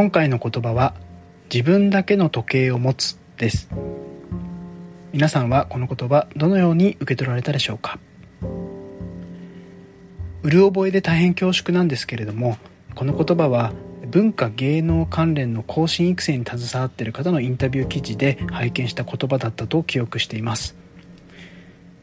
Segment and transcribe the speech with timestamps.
[0.00, 0.94] 今回の言葉は
[1.52, 3.68] 自分だけの時計を持つです。
[5.12, 7.98] 皆さんはこの言葉どのように受け取られたでしょうか？
[10.42, 12.56] うる覚えで大変恐縮なんですけれども
[12.94, 13.74] この言葉は
[14.06, 20.76] 文化芸能関連の更新育成に携わっている方のインタビュー記事で拝見した言葉だったと記憶しています。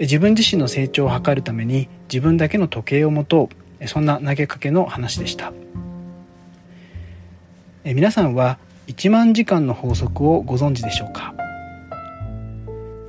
[0.00, 3.50] 自分自身の成長を図るために自分だけの時計を持と
[3.80, 3.86] う。
[3.86, 5.52] そんな投げかけの話でした。
[7.86, 11.34] え皆さんは1万時間の法則をご存知でしょうか？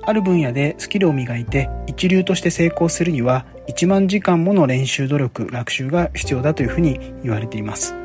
[0.04, 7.96] ある分野でスキルを磨いて一流として成功するには1万時間もの練習努力学習が必要だというふうに言われています。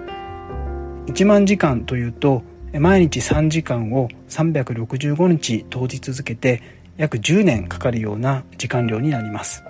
[1.09, 6.62] 1万時間というと毎日3時間を365日投じ続けて
[6.97, 9.64] 約10年かかるような時間量になります。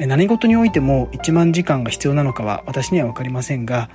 [0.00, 3.88] 何事においても1万時間が必要なのかは私には分かりませんが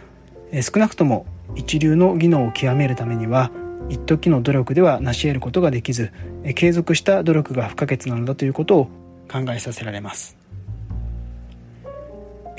[0.61, 3.51] 少なくとも一流の技能を極めるためには
[3.89, 6.11] 一時の努力では成し得ることができず
[6.55, 8.85] 継続した努力が不可欠なのだということを
[9.31, 10.37] 考えさせられます。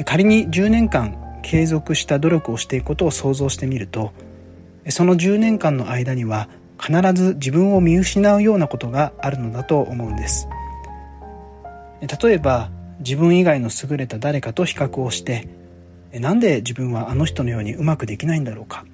[0.05, 4.13] 仮に10年間継続した努力をしていくことを想像してみると
[4.89, 6.49] その10年間の間には
[6.81, 10.49] 必ず自分を見失うようなことがあるのだと思うんです。
[12.23, 15.49] 例えば自分以外の優れた誰かと比較をして
[16.12, 18.84] なんで自分はあの人のようにうまくできないんだろうか?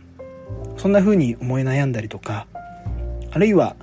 [0.76, 2.46] そんな風に思い悩んだりとか
[3.30, 3.76] あるいは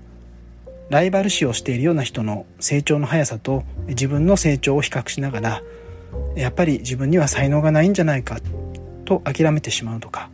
[0.89, 5.61] ライバル視をしているような人の成長の速さと自分の成長を比較しながら
[6.35, 8.39] やっぱり自分には才能がないんじゃないか
[9.05, 10.29] と諦めてしまうとか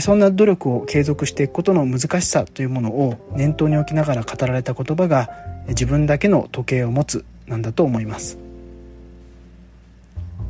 [0.00, 5.28] そんな努力を継続していくことの難しさというものを念頭に置きながら語られた言葉が
[5.68, 8.41] 自分だけの時計を持つなんだと思います。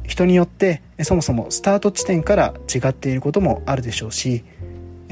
[0.04, 4.44] 人によってそもそもスタート地点から違っていることもあるでしょうし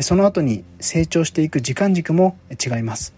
[0.01, 3.15] その後に成長していく時間軸も違います。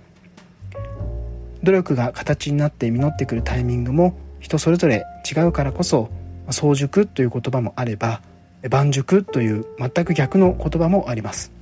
[1.62, 6.10] 努力が形になって実ってくるタイミングも人それぞれ違うからこそ
[6.50, 8.20] 早熟という言葉もあれば
[8.68, 11.52] 万熟という全く逆の言葉もあります。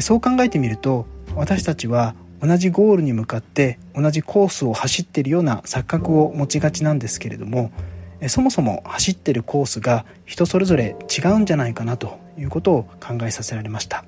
[0.00, 7.70] そう考えてみると私たちは同じゴールに向かって同じコースを走っているような錯覚を持ちがちなんですけれども
[8.28, 14.04] そもそも走ってるコースが人それぞれ違うんじゃないかなということを考えさせられました。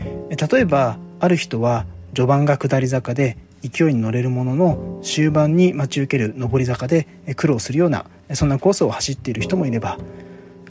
[0.00, 1.84] 例えばある人は
[2.14, 7.06] 序盤が下り坂で勢いに乗れるものの終盤に待ち受ける上り坂で
[7.36, 9.98] 苦労するようなそんなコースを走っている人もいれば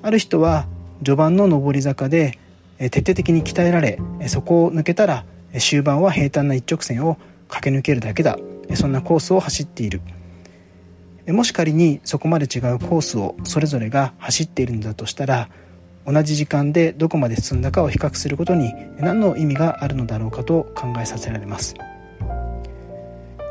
[0.01, 0.67] ある人は
[1.03, 2.39] 序盤の上り坂で
[2.77, 5.25] 徹底的に鍛えられそこを抜けたら
[5.57, 7.17] 終盤は平坦な一直線を
[7.47, 8.37] 駆け抜けるだけだ。
[8.75, 10.01] そんなコースを走っている。
[11.27, 15.49] もし仮にそこまで違うコースをそれぞれが走っているのだとしたら
[16.05, 21.75] 同じ時間でどこまで進んだかを比較することに何の意味があるのだろうかと考えさせられます。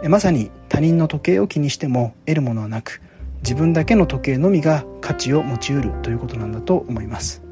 [0.09, 3.01] まさに他人の時計を気にしても得るものはなく
[3.43, 7.48] 自分だけの時計のみが価値を持ちうるということなんだと思います。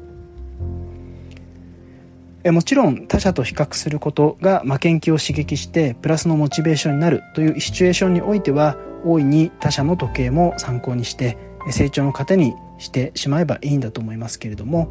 [2.51, 11.37] もちろん他者と比較することが負けん気を刺激してプラスのモチベーションになるというシチュエーションにおいては大いに他者の時計も参考にして
[11.71, 14.87] 成長の糧にしてしまえばいいんだと思いますけれども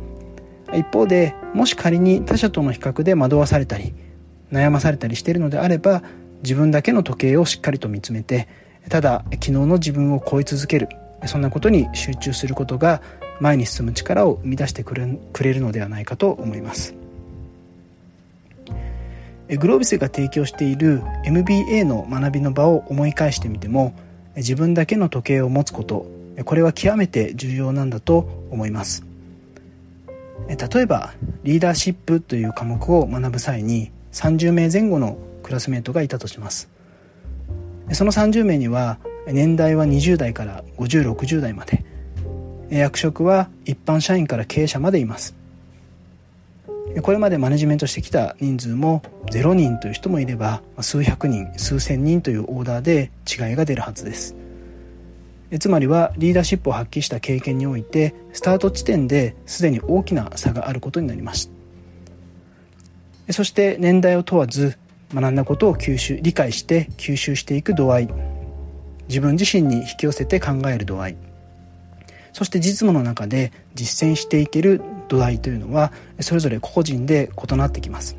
[0.74, 3.94] 一方でもし仮に他者との比較で惑わされたり
[4.50, 6.02] 悩まされたりしているのであれば
[6.42, 8.48] 自分だけの時計をしっかりと見つめて
[8.88, 10.88] ただ昨日の自分を超え続ける
[11.26, 13.02] そんなことに集中することが
[13.40, 15.06] 前に進む力を生み出してくれ
[15.52, 17.05] るのではないかと思います。
[19.48, 23.94] グロービスが提供している MBA の学びの場を思い返してみても
[24.36, 26.06] 自分だけの時計を持つこと
[26.44, 29.04] これは極めて重要なんだと思います。
[30.48, 31.14] 例えば
[31.44, 36.68] リーダーシップという科目を学ぶ際に30名前後のクラスメートがいたとします。
[37.92, 41.84] その30名には年代は20代から5060代まで。
[42.68, 45.34] 役職は一般社員から経営者までいます。
[47.03, 54.34] これまでマネジメントしてきた人数も0人という人もいれば数百人数千人というオーダーで違いが出るはずです。
[55.60, 61.51] つまりはリーダーシップを発揮した経験においてスタート地点ですでに大きな差があることになります。
[63.31, 64.78] そして年代を問わず
[65.15, 68.09] 学んだことを吸収理解して吸収していく度合い。
[69.09, 71.16] 自分自身に引き寄せて考える度合い。
[72.33, 78.16] そして実務の中で実践していける度合いというのはそれぞれ個々人で異なってきます。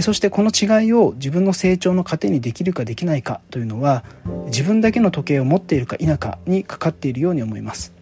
[0.00, 4.04] そしてこの違いを自分の成長の糧にできるかできないかというのは
[4.46, 7.92] 自分だけの時計を持っているか否かにかかっているように思います。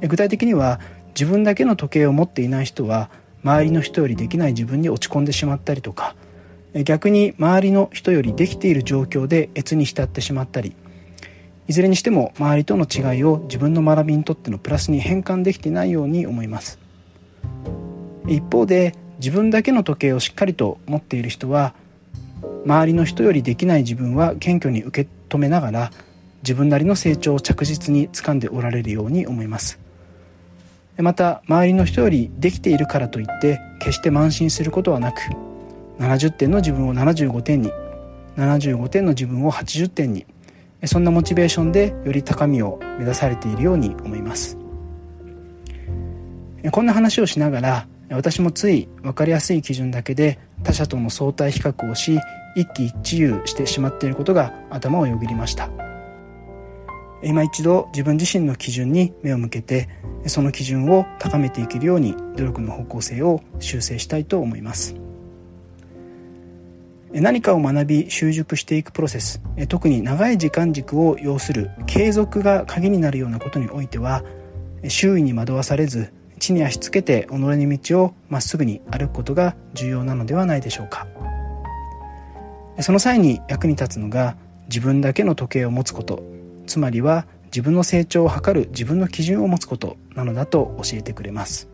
[0.00, 3.10] 具体的には自分だけの時計を持っていない人は
[3.42, 6.14] 周りの人よりできない自分に落ち込んでしまったりとか
[6.84, 10.74] 逆に周りの人よりできている状況で越に浸ってしまったり
[11.68, 16.78] いずれにしても周りとの違いを自分の学びにとってのプラスに変換できていないように思います。
[18.28, 21.74] 一方で自分だけの時計をしっかりと持っている人は
[22.64, 25.90] 周りの人よりできない自分は謙虚に受け止めながら
[26.42, 29.78] 自分なりの成長を着実につかんでおられるように思います。
[30.98, 35.20] また周りの人よりできているからといって決して慢心することはなく
[35.98, 37.70] 70点の自分を75点に
[38.36, 40.26] 75点の自分を80点に
[40.84, 44.58] そんなモチベーションでより高みを目指されているように思います。
[46.70, 52.18] こんな話をしながら私もつい分かりやすい基準だけで他者との相対比較をし
[52.56, 55.70] 一喜一憂してしまっていることが頭をよぎりました。
[57.22, 59.88] 今一度自分自身の基準に目を向けて
[60.26, 64.94] その基準を高めていけるように努力の方向性を修正したいと思います。
[67.12, 69.40] 何かを学び習熟していくプロセス。
[69.68, 74.24] 特に長い時間軸を要する継続が鍵になるようなことにおいては
[74.88, 81.06] 周囲に惑わされず地に足つけて己に道をまっすぐに歩くことが重要なのではないでしょうか。
[82.80, 84.36] その際に役に立つのが
[84.68, 86.22] 自分だけの時計を持つこと。
[86.66, 91.68] つまりは自分の成長を図る自分の基準を持つことなのだと教えてくれます。